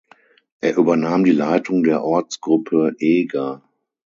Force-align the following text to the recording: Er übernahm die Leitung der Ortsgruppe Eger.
Er 0.61 0.77
übernahm 0.77 1.25
die 1.25 1.31
Leitung 1.31 1.83
der 1.83 2.03
Ortsgruppe 2.03 2.95
Eger. 2.97 3.61